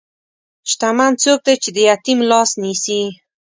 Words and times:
شتمن 0.71 1.11
څوک 1.23 1.39
دی 1.47 1.55
چې 1.63 1.69
د 1.75 1.77
یتیم 1.89 2.19
لاس 2.31 2.49
نیسي. 2.61 3.01